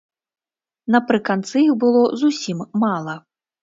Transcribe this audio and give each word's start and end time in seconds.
Напрыканцы 0.95 1.55
іх 1.69 1.79
было 1.87 2.01
зусім 2.25 2.69
мала. 2.89 3.13